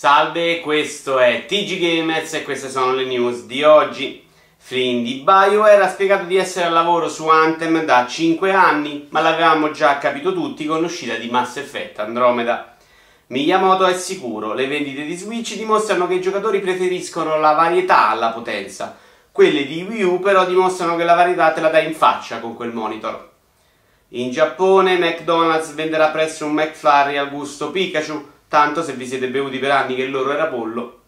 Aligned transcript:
Salve, 0.00 0.60
questo 0.60 1.18
è 1.18 1.44
TG 1.44 1.78
Gamers 1.78 2.32
e 2.32 2.42
queste 2.42 2.70
sono 2.70 2.94
le 2.94 3.04
news 3.04 3.42
di 3.42 3.62
oggi. 3.62 4.26
Flynn 4.56 5.04
di 5.04 5.16
BioWare 5.16 5.82
ha 5.82 5.90
spiegato 5.90 6.24
di 6.24 6.36
essere 6.36 6.64
al 6.64 6.72
lavoro 6.72 7.06
su 7.06 7.28
Anthem 7.28 7.84
da 7.84 8.06
5 8.06 8.50
anni, 8.50 9.08
ma 9.10 9.20
l'avevamo 9.20 9.72
già 9.72 9.98
capito 9.98 10.32
tutti 10.32 10.64
con 10.64 10.80
l'uscita 10.80 11.16
di 11.16 11.28
Mass 11.28 11.58
Effect 11.58 11.98
Andromeda. 11.98 12.76
Miyamoto 13.26 13.84
è 13.84 13.92
sicuro, 13.92 14.54
le 14.54 14.68
vendite 14.68 15.04
di 15.04 15.14
Switch 15.16 15.54
dimostrano 15.56 16.06
che 16.06 16.14
i 16.14 16.22
giocatori 16.22 16.60
preferiscono 16.60 17.38
la 17.38 17.52
varietà 17.52 18.08
alla 18.08 18.30
potenza. 18.30 18.96
Quelle 19.30 19.66
di 19.66 19.84
Wii 19.86 20.02
U 20.02 20.18
però 20.20 20.46
dimostrano 20.46 20.96
che 20.96 21.04
la 21.04 21.12
varietà 21.12 21.52
te 21.52 21.60
la 21.60 21.68
dai 21.68 21.84
in 21.84 21.94
faccia 21.94 22.40
con 22.40 22.56
quel 22.56 22.72
monitor. 22.72 23.28
In 24.12 24.30
Giappone 24.30 24.96
McDonald's 24.96 25.74
venderà 25.74 26.08
presto 26.08 26.46
un 26.46 26.52
McFlurry 26.52 27.18
al 27.18 27.28
gusto 27.28 27.70
Pikachu, 27.70 28.38
tanto 28.50 28.82
se 28.82 28.94
vi 28.94 29.06
siete 29.06 29.28
bevuti 29.28 29.58
per 29.58 29.70
anni 29.70 29.94
che 29.94 30.06
loro 30.06 30.32
era 30.32 30.46
pollo. 30.46 31.02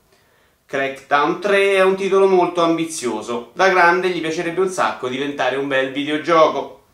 Crackdown 0.65 1.41
3 1.41 1.75
è 1.75 1.83
un 1.83 1.97
titolo 1.97 2.29
molto 2.29 2.63
ambizioso, 2.63 3.51
da 3.55 3.69
grande 3.69 4.11
gli 4.11 4.21
piacerebbe 4.21 4.61
un 4.61 4.69
sacco 4.69 5.09
diventare 5.09 5.57
un 5.57 5.67
bel 5.67 5.91
videogioco. 5.91 6.85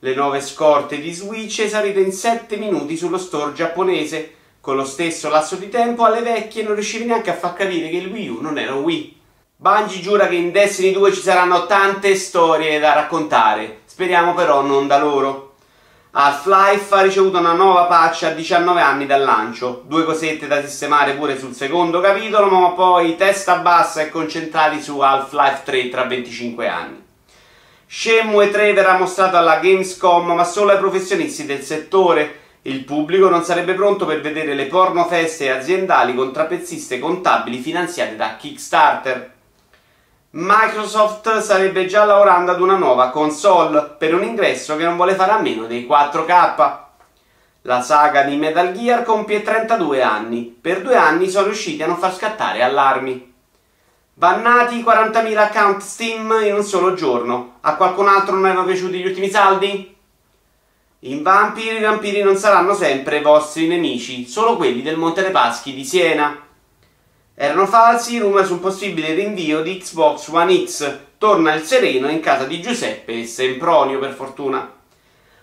Le 0.00 0.14
nuove 0.14 0.42
scorte 0.42 1.00
di 1.00 1.10
Switch 1.10 1.60
esaurite 1.60 2.00
in 2.00 2.12
7 2.12 2.58
minuti 2.58 2.98
sullo 2.98 3.16
store 3.16 3.54
giapponese, 3.54 4.34
con 4.60 4.76
lo 4.76 4.84
stesso 4.84 5.30
lasso 5.30 5.56
di 5.56 5.70
tempo 5.70 6.04
alle 6.04 6.20
vecchie 6.20 6.64
non 6.64 6.74
riuscivi 6.74 7.06
neanche 7.06 7.30
a 7.30 7.36
far 7.36 7.54
capire 7.54 7.88
che 7.88 7.96
il 7.96 8.12
Wii 8.12 8.28
U 8.28 8.40
non 8.42 8.58
era 8.58 8.74
un 8.74 8.82
Wii. 8.82 9.20
Bungie 9.56 10.02
giura 10.02 10.28
che 10.28 10.34
in 10.34 10.52
Destiny 10.52 10.92
2 10.92 11.14
ci 11.14 11.22
saranno 11.22 11.64
tante 11.64 12.14
storie 12.16 12.78
da 12.78 12.92
raccontare, 12.92 13.78
speriamo 13.86 14.34
però 14.34 14.60
non 14.60 14.86
da 14.86 14.98
loro. 14.98 15.53
Half-Life 16.16 16.94
ha 16.94 17.00
ricevuto 17.00 17.38
una 17.38 17.54
nuova 17.54 17.86
patch 17.86 18.22
a 18.22 18.30
19 18.30 18.80
anni 18.80 19.04
dal 19.04 19.24
lancio, 19.24 19.82
due 19.84 20.04
cosette 20.04 20.46
da 20.46 20.62
sistemare 20.62 21.14
pure 21.14 21.36
sul 21.36 21.54
secondo 21.54 22.00
capitolo, 22.00 22.46
ma 22.46 22.70
poi 22.70 23.16
testa 23.16 23.56
bassa 23.56 24.00
e 24.00 24.10
concentrati 24.10 24.80
su 24.80 25.00
Half-Life 25.00 25.62
3 25.64 25.88
tra 25.88 26.04
25 26.04 26.68
anni. 26.68 27.02
Shenmue 27.88 28.48
3 28.48 28.74
verrà 28.74 28.96
mostrato 28.96 29.36
alla 29.36 29.58
Gamescom, 29.58 30.30
ma 30.30 30.44
solo 30.44 30.70
ai 30.70 30.78
professionisti 30.78 31.46
del 31.46 31.62
settore. 31.62 32.42
Il 32.62 32.84
pubblico 32.84 33.28
non 33.28 33.42
sarebbe 33.42 33.74
pronto 33.74 34.06
per 34.06 34.20
vedere 34.20 34.54
le 34.54 34.66
pornofeste 34.66 35.50
aziendali 35.50 36.14
con 36.14 36.32
trapezziste 36.32 37.00
contabili 37.00 37.58
finanziate 37.58 38.14
da 38.14 38.36
Kickstarter. 38.36 39.33
Microsoft 40.36 41.38
sarebbe 41.38 41.86
già 41.86 42.04
lavorando 42.04 42.50
ad 42.50 42.60
una 42.60 42.76
nuova 42.76 43.10
console 43.10 43.94
per 43.96 44.12
un 44.14 44.24
ingresso 44.24 44.74
che 44.74 44.82
non 44.82 44.96
vuole 44.96 45.14
fare 45.14 45.30
a 45.30 45.38
meno 45.38 45.66
dei 45.66 45.86
4K. 45.88 46.78
La 47.62 47.80
saga 47.80 48.22
di 48.22 48.34
Metal 48.34 48.72
Gear 48.72 49.04
compie 49.04 49.42
32 49.42 50.02
anni. 50.02 50.42
Per 50.60 50.82
due 50.82 50.96
anni 50.96 51.30
sono 51.30 51.46
riusciti 51.46 51.84
a 51.84 51.86
non 51.86 51.98
far 51.98 52.12
scattare 52.12 52.64
allarmi. 52.64 53.32
Bannati 54.12 54.82
40.000 54.82 55.36
account 55.36 55.80
Steam 55.80 56.36
in 56.42 56.54
un 56.54 56.64
solo 56.64 56.94
giorno. 56.94 57.58
A 57.60 57.76
qualcun 57.76 58.08
altro 58.08 58.34
non 58.34 58.46
erano 58.46 58.64
piaciuti 58.64 58.98
gli 58.98 59.06
ultimi 59.06 59.30
saldi? 59.30 59.96
In 60.98 61.22
Vampiri 61.22 61.76
i 61.76 61.82
vampiri 61.82 62.22
non 62.24 62.36
saranno 62.36 62.74
sempre 62.74 63.18
i 63.18 63.22
vostri 63.22 63.68
nemici, 63.68 64.26
solo 64.26 64.56
quelli 64.56 64.82
del 64.82 64.96
Monte 64.96 65.22
dei 65.22 65.30
Paschi 65.30 65.72
di 65.72 65.84
Siena. 65.84 66.43
Erano 67.36 67.66
falsi 67.66 68.14
i 68.14 68.18
rumori 68.20 68.46
su 68.46 68.52
un 68.52 68.60
possibile 68.60 69.12
rinvio 69.12 69.60
di 69.60 69.78
Xbox 69.78 70.28
One 70.28 70.66
X. 70.66 70.98
Torna 71.18 71.52
il 71.54 71.62
sereno 71.62 72.08
in 72.08 72.20
casa 72.20 72.44
di 72.44 72.60
Giuseppe 72.60 73.22
e 73.22 73.26
Sempronio 73.26 73.98
per 73.98 74.12
fortuna. 74.12 74.72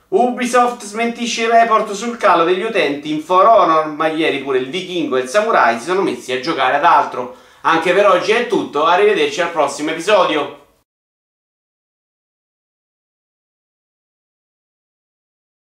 Ubisoft 0.08 0.86
smentisce 0.86 1.44
il 1.44 1.50
report 1.50 1.92
sul 1.92 2.16
calo 2.16 2.46
degli 2.46 2.64
utenti 2.64 3.12
in 3.12 3.22
For 3.22 3.46
Honor, 3.46 3.88
ma 3.88 4.08
ieri 4.08 4.40
pure 4.40 4.60
il 4.60 4.70
vichingo 4.70 5.18
e 5.18 5.24
il 5.24 5.28
samurai 5.28 5.80
si 5.80 5.86
sono 5.86 6.02
messi 6.02 6.32
a 6.32 6.40
giocare 6.40 6.78
ad 6.78 6.86
altro. 6.86 7.36
Anche 7.64 7.92
per 7.92 8.08
oggi 8.08 8.32
è 8.32 8.48
tutto, 8.48 8.86
arrivederci 8.86 9.42
al 9.42 9.52
prossimo 9.52 9.90
episodio. 9.90 10.61